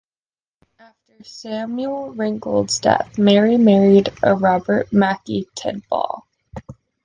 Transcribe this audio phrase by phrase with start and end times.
[0.79, 6.23] After Samuel Ringold's death Marie married a Robert Mackey Tidball.